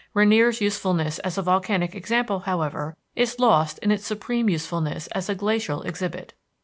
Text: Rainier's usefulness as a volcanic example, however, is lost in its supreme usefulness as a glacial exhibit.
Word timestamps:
Rainier's 0.15 0.61
usefulness 0.61 1.19
as 1.19 1.37
a 1.37 1.43
volcanic 1.43 1.93
example, 1.93 2.39
however, 2.39 2.97
is 3.15 3.37
lost 3.37 3.77
in 3.83 3.91
its 3.91 4.03
supreme 4.03 4.49
usefulness 4.49 5.05
as 5.11 5.29
a 5.29 5.35
glacial 5.35 5.83
exhibit. 5.83 6.33